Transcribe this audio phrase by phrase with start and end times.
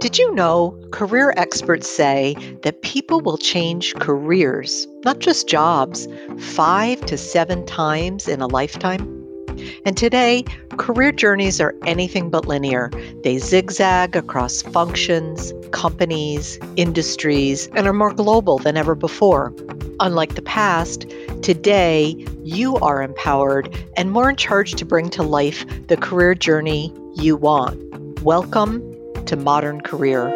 [0.00, 7.04] Did you know career experts say that people will change careers, not just jobs, five
[7.04, 9.02] to seven times in a lifetime?
[9.84, 10.44] And today,
[10.78, 12.90] career journeys are anything but linear.
[13.24, 19.52] They zigzag across functions, companies, industries, and are more global than ever before.
[20.00, 21.04] Unlike the past,
[21.42, 26.90] today you are empowered and more in charge to bring to life the career journey
[27.16, 27.78] you want.
[28.22, 28.89] Welcome
[29.30, 30.26] to Modern Career.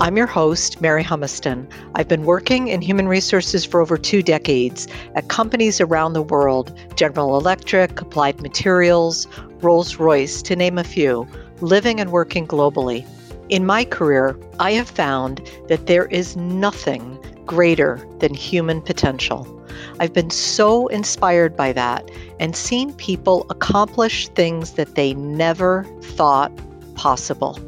[0.00, 1.70] I'm your host, Mary Humiston.
[1.96, 6.74] I've been working in human resources for over two decades at companies around the world
[6.96, 9.26] General Electric, Applied Materials,
[9.60, 11.28] Rolls Royce, to name a few,
[11.60, 13.06] living and working globally.
[13.50, 19.46] In my career, I have found that there is nothing greater than human potential.
[20.00, 26.52] I've been so inspired by that and seen people accomplish things that they never thought
[26.94, 27.58] possible.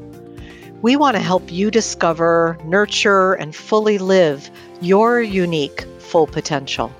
[0.82, 6.92] We want to help you discover, nurture, and fully live your unique full potential.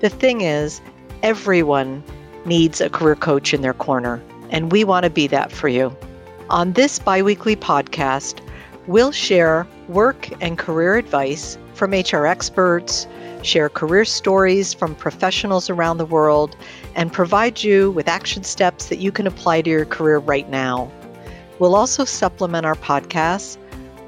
[0.00, 0.80] The thing is,
[1.22, 2.02] everyone
[2.44, 5.94] needs a career coach in their corner, and we want to be that for you.
[6.50, 8.40] On this biweekly podcast,
[8.86, 13.06] we'll share work and career advice from HR experts,
[13.42, 16.56] share career stories from professionals around the world,
[16.94, 20.90] and provide you with action steps that you can apply to your career right now.
[21.58, 23.56] We'll also supplement our podcasts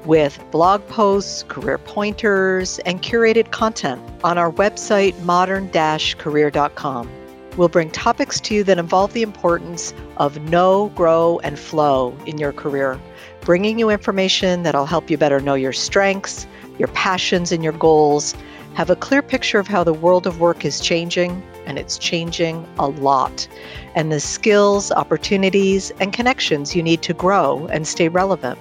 [0.05, 7.24] with blog posts, career pointers, and curated content on our website, modern career.com.
[7.57, 12.37] We'll bring topics to you that involve the importance of know, grow, and flow in
[12.37, 12.99] your career,
[13.41, 16.47] bringing you information that'll help you better know your strengths,
[16.77, 18.35] your passions, and your goals
[18.73, 22.67] have a clear picture of how the world of work is changing, and it's changing
[22.77, 23.47] a lot,
[23.95, 28.59] and the skills, opportunities, and connections you need to grow and stay relevant.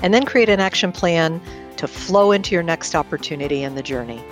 [0.00, 1.40] And then create an action plan
[1.76, 4.22] to flow into your next opportunity in the journey.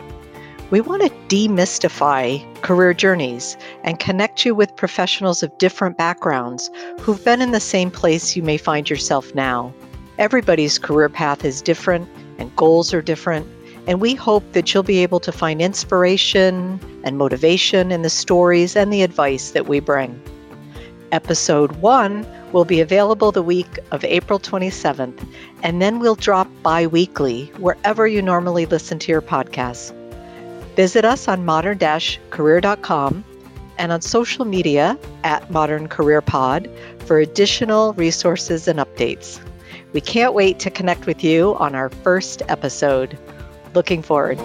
[0.69, 7.25] We want to demystify career journeys and connect you with professionals of different backgrounds who've
[7.25, 9.73] been in the same place you may find yourself now.
[10.19, 12.09] Everybody's career path is different
[12.39, 13.47] and goals are different,
[13.87, 18.75] and we hope that you'll be able to find inspiration and motivation in the stories
[18.75, 20.21] and the advice that we bring.
[21.13, 25.25] Episode 1 will be available the week of April 27th,
[25.63, 29.93] and then we'll drop bi weekly wherever you normally listen to your podcasts.
[30.77, 31.79] Visit us on modern
[32.31, 33.25] career.com
[33.79, 36.71] and on social media at Modern Career Pod
[37.07, 39.41] for additional resources and updates.
[39.95, 43.19] We can't wait to connect with you on our first episode.
[43.75, 44.39] Looking forward.